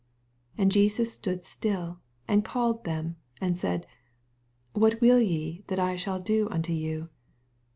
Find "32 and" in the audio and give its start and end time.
0.55-0.71